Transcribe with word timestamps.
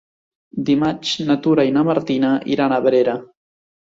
Dimarts 0.69 1.11
na 1.27 1.35
Tura 1.43 1.65
i 1.69 1.75
na 1.77 1.83
Martina 1.89 2.33
iran 2.55 2.73
a 2.77 2.81
Abrera. 2.85 3.17